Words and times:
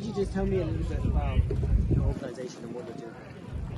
just 0.00 0.32
tell 0.32 0.46
me 0.46 0.58
a 0.60 0.64
little 0.64 0.84
bit 0.84 1.04
about 1.04 1.38
your 1.94 2.04
organization 2.06 2.64
and 2.64 2.74
what 2.74 2.86
you 2.88 2.94
do? 2.94 3.12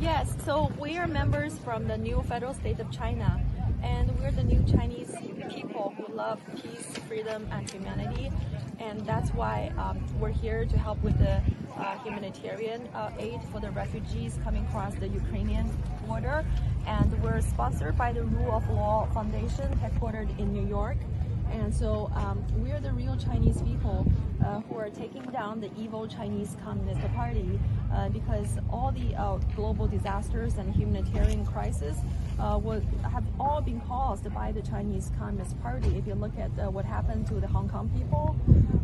Yes, 0.00 0.34
so 0.44 0.70
we 0.78 0.98
are 0.98 1.06
members 1.06 1.58
from 1.58 1.88
the 1.88 1.96
new 1.96 2.22
federal 2.28 2.54
state 2.54 2.78
of 2.80 2.90
China, 2.92 3.40
and 3.82 4.10
we're 4.20 4.30
the 4.30 4.44
new 4.44 4.62
Chinese 4.70 5.10
people 5.50 5.94
who 5.96 6.14
love 6.14 6.40
peace, 6.54 6.86
freedom, 7.08 7.48
and 7.50 7.68
humanity. 7.70 8.30
And 8.78 9.00
that's 9.06 9.30
why 9.30 9.72
um, 9.78 10.04
we're 10.20 10.30
here 10.30 10.64
to 10.66 10.78
help 10.78 11.02
with 11.02 11.18
the 11.18 11.40
uh, 11.76 11.98
humanitarian 12.04 12.86
uh, 12.88 13.10
aid 13.18 13.40
for 13.50 13.60
the 13.60 13.70
refugees 13.70 14.38
coming 14.44 14.66
across 14.66 14.94
the 14.96 15.08
Ukrainian 15.08 15.70
border. 16.06 16.44
And 16.86 17.22
we're 17.22 17.40
sponsored 17.40 17.96
by 17.96 18.12
the 18.12 18.22
Rule 18.22 18.52
of 18.52 18.68
Law 18.70 19.08
Foundation, 19.12 19.74
headquartered 19.78 20.38
in 20.38 20.52
New 20.52 20.68
York. 20.68 20.98
And 21.52 21.74
so 21.74 22.10
um, 22.14 22.44
we 22.62 22.70
are 22.72 22.80
the 22.80 22.92
real 22.92 23.16
Chinese 23.16 23.62
people 23.62 24.06
uh, 24.44 24.60
who 24.60 24.76
are 24.76 24.90
taking 24.90 25.22
down 25.24 25.60
the 25.60 25.70
evil 25.78 26.06
Chinese 26.06 26.56
Communist 26.64 27.00
Party 27.14 27.58
uh, 27.92 28.08
because 28.08 28.58
all 28.70 28.92
the 28.92 29.14
uh, 29.14 29.36
global 29.54 29.86
disasters 29.86 30.54
and 30.56 30.74
humanitarian 30.74 31.44
crises 31.44 31.96
uh, 32.38 32.58
would 32.62 32.84
have 33.10 33.24
all 33.40 33.60
been 33.60 33.80
caused 33.82 34.32
by 34.34 34.52
the 34.52 34.62
Chinese 34.62 35.10
Communist 35.18 35.60
Party. 35.62 35.96
If 35.96 36.06
you 36.06 36.14
look 36.14 36.36
at 36.38 36.50
uh, 36.58 36.70
what 36.70 36.84
happened 36.84 37.26
to 37.28 37.34
the 37.34 37.46
Hong 37.46 37.68
Kong 37.68 37.90
people 37.96 38.36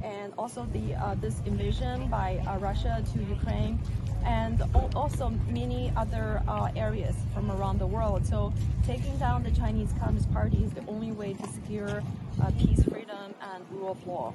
and 0.02 0.33
also 0.38 0.66
the 0.73 0.95
uh, 0.95 1.15
this 1.16 1.41
invasion 1.47 2.09
by 2.09 2.41
Russia 2.61 3.05
to 3.12 3.19
Ukraine 3.25 3.78
and 4.25 4.62
also 4.95 5.30
many 5.48 5.92
other 5.97 6.42
uh, 6.47 6.70
areas 6.77 7.16
from 7.34 7.50
around 7.50 7.78
the 7.78 7.87
world. 7.87 8.27
So 8.27 8.53
taking 8.87 9.16
down 9.19 9.42
the 9.42 9.50
Chinese 9.50 9.92
Communist 9.98 10.33
Party 10.33 10.62
is 10.64 10.72
the 10.72 10.84
only 10.87 11.12
way 11.12 11.34
to 11.34 11.47
secure 11.48 12.03
uh, 12.42 12.50
peace, 12.59 12.83
freedom, 12.84 13.34
and 13.55 13.64
rule 13.70 13.92
of 13.92 14.06
law. 14.06 14.34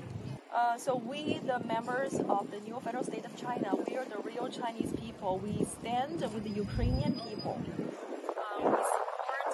Uh, 0.55 0.77
so 0.77 0.95
we, 0.95 1.39
the 1.45 1.59
members 1.65 2.15
of 2.29 2.49
the 2.51 2.59
new 2.61 2.79
federal 2.83 3.03
state 3.03 3.25
of 3.25 3.35
China, 3.35 3.75
we 3.87 3.97
are 3.97 4.05
the 4.05 4.19
real 4.23 4.47
Chinese 4.47 4.91
people. 4.99 5.39
We 5.39 5.65
stand 5.65 6.21
with 6.33 6.43
the 6.43 6.49
Ukrainian 6.49 7.19
people. 7.19 7.61
Uh, 7.61 8.63
we 8.63 8.83
support 8.93 9.51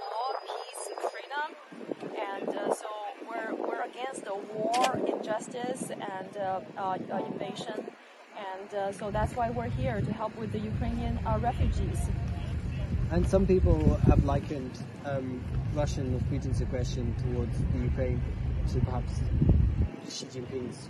law, 0.00 0.32
peace, 0.46 0.84
freedom, 1.12 1.48
and 2.16 2.48
uh, 2.48 2.74
so 2.74 2.88
we're, 3.28 3.54
we're 3.54 3.82
against 3.82 4.24
the 4.24 4.34
war, 4.34 5.00
injustice, 5.06 5.90
and 5.90 6.36
uh, 6.36 6.98
invasion 7.32 7.86
and 8.62 8.74
uh, 8.74 8.92
so 8.92 9.10
that's 9.10 9.34
why 9.34 9.50
we're 9.50 9.68
here 9.68 10.00
to 10.00 10.12
help 10.12 10.36
with 10.36 10.52
the 10.52 10.58
Ukrainian 10.58 11.18
uh, 11.26 11.38
refugees. 11.40 11.98
And 13.10 13.28
some 13.28 13.46
people 13.46 13.96
have 14.06 14.24
likened 14.24 14.78
um, 15.04 15.42
Russian 15.74 16.14
or 16.14 16.20
Putin's 16.30 16.60
aggression 16.60 17.14
towards 17.22 17.58
the 17.72 17.78
Ukraine 17.80 18.20
to 18.72 18.80
perhaps 18.80 19.20
Xi 20.08 20.26
Jinping's 20.26 20.88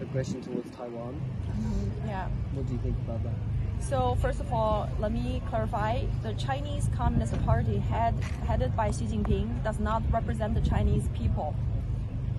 aggression 0.00 0.42
towards 0.42 0.70
Taiwan. 0.76 1.20
Mm-hmm. 1.50 2.08
Yeah. 2.08 2.28
What 2.54 2.66
do 2.66 2.72
you 2.72 2.78
think 2.80 2.96
about 2.98 3.22
that? 3.24 3.34
So 3.80 4.16
first 4.20 4.40
of 4.40 4.52
all, 4.52 4.88
let 4.98 5.12
me 5.12 5.42
clarify: 5.48 6.04
the 6.22 6.34
Chinese 6.34 6.88
Communist 6.96 7.40
Party, 7.44 7.78
head, 7.78 8.14
headed 8.46 8.76
by 8.76 8.90
Xi 8.90 9.06
Jinping, 9.06 9.62
does 9.62 9.78
not 9.78 10.02
represent 10.12 10.54
the 10.54 10.68
Chinese 10.68 11.08
people. 11.14 11.54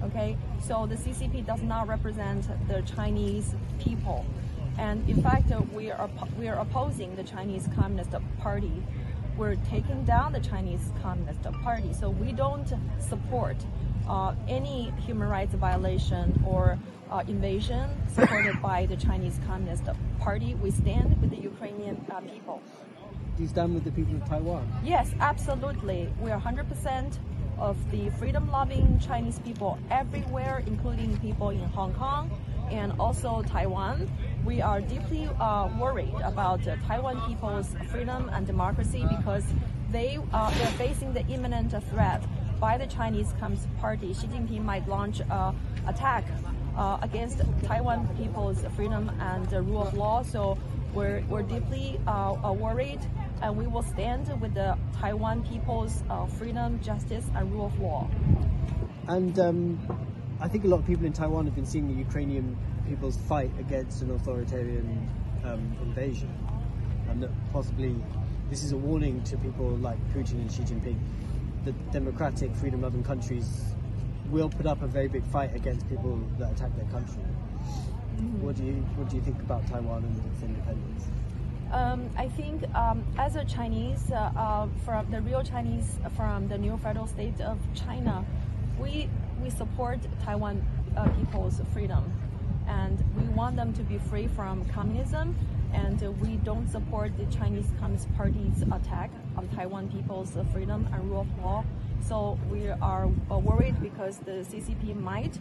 Okay, 0.01 0.37
so 0.65 0.85
the 0.85 0.95
CCP 0.95 1.45
does 1.45 1.61
not 1.61 1.87
represent 1.87 2.47
the 2.69 2.81
Chinese 2.83 3.53
people. 3.79 4.25
And 4.79 5.07
in 5.09 5.21
fact, 5.21 5.51
uh, 5.51 5.61
we 5.73 5.91
are 5.91 6.09
we 6.39 6.47
are 6.47 6.55
opposing 6.55 7.13
the 7.17 7.23
Chinese 7.23 7.67
Communist 7.75 8.11
Party. 8.39 8.81
We're 9.37 9.57
taking 9.69 10.05
down 10.05 10.31
the 10.31 10.39
Chinese 10.39 10.93
Communist 11.01 11.43
Party. 11.63 11.91
So 11.91 12.09
we 12.09 12.31
don't 12.31 12.71
support 12.97 13.57
uh, 14.07 14.35
any 14.47 14.93
human 15.05 15.27
rights 15.27 15.53
violation 15.53 16.41
or 16.47 16.79
uh, 17.11 17.23
invasion 17.27 17.89
supported 18.15 18.61
by 18.69 18.85
the 18.85 18.95
Chinese 18.95 19.37
Communist 19.45 19.83
Party. 20.21 20.55
We 20.55 20.71
stand 20.71 21.19
with 21.21 21.31
the 21.31 21.41
Ukrainian 21.51 22.05
uh, 22.09 22.21
people. 22.21 22.61
Do 23.35 23.43
you 23.43 23.49
stand 23.49 23.75
with 23.75 23.83
the 23.83 23.91
people 23.91 24.15
of 24.15 24.23
Taiwan? 24.29 24.65
Yes, 24.81 25.11
absolutely. 25.19 26.07
We 26.21 26.31
are 26.31 26.39
100% 26.39 27.19
of 27.57 27.75
the 27.91 28.09
freedom-loving 28.11 28.99
Chinese 28.99 29.39
people 29.39 29.77
everywhere, 29.91 30.63
including 30.65 31.17
people 31.17 31.49
in 31.49 31.59
Hong 31.59 31.93
Kong 31.95 32.31
and 32.71 32.93
also 32.99 33.41
Taiwan 33.41 34.09
we 34.45 34.61
are 34.61 34.81
deeply 34.81 35.29
uh, 35.39 35.69
worried 35.79 36.13
about 36.23 36.65
uh, 36.67 36.75
Taiwan 36.87 37.21
people's 37.27 37.75
freedom 37.91 38.29
and 38.29 38.45
democracy 38.47 39.05
because 39.17 39.43
they 39.91 40.19
uh, 40.33 40.49
they're 40.51 40.67
facing 40.77 41.13
the 41.13 41.25
imminent 41.27 41.71
threat 41.89 42.23
by 42.59 42.77
the 42.77 42.87
Chinese 42.87 43.33
Communist 43.39 43.67
Party. 43.79 44.13
Xi 44.13 44.27
Jinping 44.27 44.63
might 44.63 44.87
launch 44.87 45.21
an 45.21 45.55
attack 45.87 46.25
uh, 46.77 46.97
against 47.01 47.41
Taiwan 47.63 48.07
people's 48.17 48.63
freedom 48.75 49.09
and 49.19 49.51
rule 49.51 49.87
of 49.87 49.93
law. 49.93 50.23
So 50.23 50.57
we're, 50.93 51.23
we're 51.29 51.43
deeply 51.43 51.99
uh, 52.07 52.33
uh, 52.33 52.53
worried 52.53 52.99
and 53.41 53.55
we 53.55 53.67
will 53.67 53.83
stand 53.83 54.27
with 54.41 54.53
the 54.53 54.77
Taiwan 54.99 55.43
people's 55.43 56.03
freedom, 56.37 56.79
justice, 56.81 57.25
and 57.35 57.51
rule 57.51 57.67
of 57.67 57.79
law. 57.79 58.09
And 59.07 59.37
um, 59.39 59.79
I 60.41 60.47
think 60.47 60.63
a 60.63 60.67
lot 60.67 60.79
of 60.79 60.87
people 60.87 61.05
in 61.05 61.11
Taiwan 61.11 61.45
have 61.45 61.55
been 61.55 61.65
seeing 61.65 61.87
the 61.87 61.93
Ukrainian 61.93 62.57
people's 62.87 63.17
fight 63.17 63.51
against 63.59 64.01
an 64.01 64.11
authoritarian 64.11 65.09
um, 65.43 65.75
invasion, 65.81 66.33
and 67.09 67.21
that 67.21 67.29
possibly 67.51 67.95
this 68.49 68.63
is 68.63 68.71
a 68.71 68.77
warning 68.77 69.21
to 69.23 69.37
people 69.37 69.69
like 69.77 69.97
Putin 70.13 70.41
and 70.41 70.51
Xi 70.51 70.63
Jinping 70.63 70.97
that 71.65 71.91
democratic, 71.91 72.55
freedom-loving 72.55 73.03
countries 73.03 73.63
will 74.29 74.49
put 74.49 74.65
up 74.65 74.81
a 74.81 74.87
very 74.87 75.09
big 75.09 75.25
fight 75.25 75.53
against 75.55 75.87
people 75.89 76.17
that 76.37 76.51
attack 76.53 76.73
their 76.77 76.85
country. 76.85 77.21
Mm-hmm. 77.21 78.41
What 78.41 78.55
do 78.55 78.63
you 78.63 78.73
What 78.95 79.09
do 79.09 79.17
you 79.17 79.21
think 79.21 79.39
about 79.41 79.67
Taiwan 79.67 80.03
and 80.03 80.33
its 80.33 80.41
independence? 80.41 81.05
Um, 81.71 82.09
I 82.17 82.29
think 82.29 82.63
um, 82.73 83.03
as 83.17 83.35
a 83.35 83.45
Chinese, 83.45 84.09
uh, 84.11 84.31
uh, 84.35 84.67
from 84.85 85.11
the 85.11 85.21
real 85.21 85.43
Chinese 85.43 85.99
from 86.15 86.47
the 86.47 86.57
new 86.57 86.77
federal 86.77 87.07
state 87.07 87.39
of 87.41 87.59
China, 87.75 88.25
we 88.79 89.09
we 89.41 89.49
support 89.49 89.99
Taiwan 90.23 90.65
uh, 90.95 91.07
people's 91.09 91.61
freedom. 91.73 92.11
And 92.67 93.03
we 93.17 93.23
want 93.29 93.55
them 93.55 93.73
to 93.73 93.83
be 93.83 93.97
free 93.97 94.27
from 94.27 94.63
communism. 94.65 95.35
And 95.73 96.01
we 96.19 96.35
don't 96.37 96.67
support 96.67 97.11
the 97.17 97.25
Chinese 97.25 97.67
Communist 97.79 98.13
Party's 98.15 98.63
attack 98.71 99.11
on 99.37 99.47
Taiwan 99.49 99.89
people's 99.89 100.35
freedom 100.51 100.87
and 100.91 101.09
rule 101.09 101.21
of 101.21 101.43
law. 101.43 101.63
So 102.01 102.39
we 102.51 102.69
are 102.69 103.07
worried 103.29 103.81
because 103.81 104.17
the 104.19 104.45
CCP 104.49 104.99
might 104.99 105.37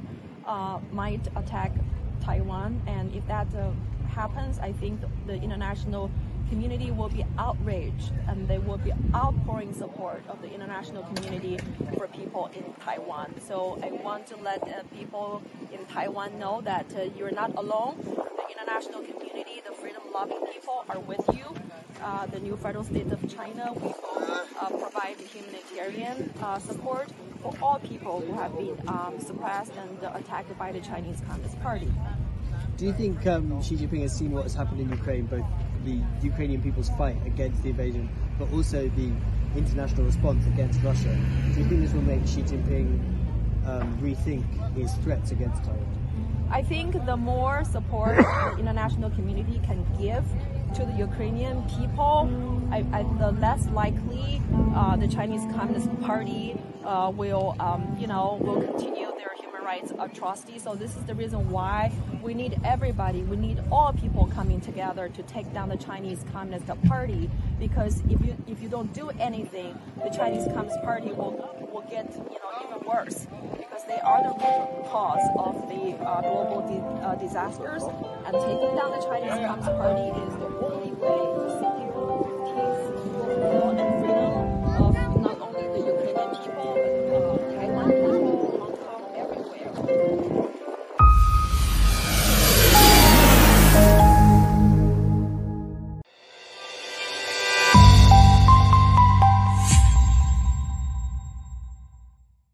uh, 0.46 0.80
might 0.92 1.26
attack 1.36 1.72
Taiwan, 2.20 2.82
and 2.86 3.14
if 3.14 3.26
that 3.28 3.46
uh, 3.54 3.70
happens, 4.08 4.58
I 4.58 4.72
think 4.72 5.00
the 5.26 5.34
international 5.34 6.10
community 6.48 6.90
will 6.90 7.08
be 7.08 7.24
outraged 7.38 8.12
and 8.28 8.48
they 8.48 8.58
will 8.58 8.78
be 8.78 8.92
outpouring 9.14 9.72
support 9.72 10.22
of 10.28 10.40
the 10.42 10.52
international 10.52 11.02
community 11.04 11.58
for 11.96 12.08
people 12.08 12.50
in 12.54 12.64
Taiwan. 12.84 13.34
So 13.46 13.78
I 13.82 13.90
want 13.90 14.26
to 14.28 14.36
let 14.36 14.62
uh, 14.62 14.82
people 14.96 15.42
in 15.72 15.84
Taiwan 15.86 16.38
know 16.38 16.60
that 16.62 16.86
uh, 16.96 17.02
you're 17.16 17.30
not 17.30 17.54
alone. 17.56 17.98
The 18.04 18.46
international 18.50 19.02
community, 19.02 19.62
the 19.66 19.74
freedom 19.74 20.02
loving 20.12 20.40
people 20.52 20.84
are 20.88 21.00
with 21.00 21.24
you. 21.34 21.44
Uh, 22.02 22.26
the 22.26 22.38
new 22.40 22.56
federal 22.56 22.84
state 22.84 23.10
of 23.10 23.20
China, 23.34 23.72
will 23.74 23.94
uh, 24.60 24.68
provide 24.68 25.16
humanitarian 25.16 26.32
uh, 26.40 26.58
support 26.60 27.08
for 27.42 27.52
all 27.60 27.78
people 27.80 28.20
who 28.20 28.32
have 28.34 28.56
been 28.56 28.76
um, 28.88 29.18
suppressed 29.18 29.72
and 29.76 29.98
attacked 30.14 30.56
by 30.58 30.70
the 30.70 30.80
Chinese 30.80 31.20
Communist 31.26 31.60
Party. 31.60 31.90
Do 32.76 32.86
you 32.86 32.92
think 32.92 33.26
um, 33.26 33.60
Xi 33.60 33.76
Jinping 33.76 34.02
has 34.02 34.16
seen 34.16 34.30
what 34.30 34.44
has 34.44 34.54
happened 34.54 34.80
in 34.80 34.88
Ukraine, 34.90 35.26
both 35.26 35.44
the 35.84 36.00
Ukrainian 36.22 36.62
people's 36.62 36.90
fight 36.90 37.16
against 37.26 37.62
the 37.62 37.70
invasion, 37.70 38.08
but 38.38 38.52
also 38.52 38.88
the 38.88 39.10
international 39.56 40.04
response 40.06 40.46
against 40.46 40.82
Russia? 40.82 41.16
Do 41.54 41.60
you 41.60 41.68
think 41.68 41.80
this 41.80 41.92
will 41.92 42.02
make 42.02 42.26
Xi 42.26 42.42
Jinping 42.42 43.00
um, 43.66 43.98
rethink 44.00 44.44
his 44.74 44.92
threats 45.04 45.30
against 45.30 45.64
Taiwan? 45.64 45.86
I 46.50 46.62
think 46.62 47.04
the 47.04 47.16
more 47.16 47.64
support 47.64 48.16
the 48.16 48.56
international 48.58 49.10
community 49.10 49.60
can 49.64 49.84
give 49.98 50.24
to 50.74 50.84
the 50.84 50.92
Ukrainian 50.92 51.62
people, 51.68 52.30
I, 52.70 52.84
I, 52.92 53.02
the 53.18 53.32
less 53.32 53.66
likely 53.68 54.42
uh, 54.74 54.96
the 54.96 55.08
Chinese 55.08 55.42
Communist 55.54 55.88
Party 56.02 56.56
uh, 56.84 57.12
will, 57.14 57.56
um, 57.60 57.96
you 57.98 58.06
know, 58.06 58.38
will 58.40 58.62
continue 58.62 59.07
rights 59.68 59.92
atrocity. 59.98 60.58
So 60.58 60.74
this 60.74 60.96
is 60.96 61.04
the 61.04 61.14
reason 61.14 61.50
why 61.50 61.92
we 62.22 62.32
need 62.32 62.58
everybody, 62.64 63.20
we 63.20 63.36
need 63.36 63.62
all 63.70 63.92
people 63.92 64.24
coming 64.34 64.62
together 64.62 65.10
to 65.10 65.22
take 65.24 65.52
down 65.52 65.68
the 65.68 65.76
Chinese 65.76 66.24
Communist 66.32 66.68
Party. 66.84 67.28
Because 67.60 68.00
if 68.08 68.18
you 68.24 68.34
if 68.46 68.62
you 68.62 68.70
don't 68.70 68.90
do 68.94 69.10
anything, 69.20 69.78
the 70.02 70.08
Chinese 70.08 70.46
Communist 70.54 70.80
Party 70.82 71.10
will 71.12 71.34
will 71.70 71.86
get 71.90 72.06
you 72.32 72.38
know 72.42 72.52
even 72.64 72.80
worse 72.88 73.26
because 73.62 73.84
they 73.86 74.00
are 74.10 74.22
the 74.28 74.34
root 74.42 74.88
cause 74.88 75.26
of 75.36 75.54
the 75.72 75.82
uh, 76.02 76.22
global 76.22 76.60
di- 76.70 77.04
uh, 77.04 77.14
disasters. 77.16 77.82
And 78.24 78.32
taking 78.48 78.72
down 78.78 78.90
the 78.96 79.02
Chinese 79.08 79.38
Communist 79.48 79.76
Party 79.82 80.08
is 80.24 80.32
the 80.44 80.48